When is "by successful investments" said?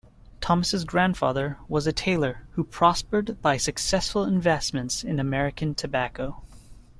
3.39-5.03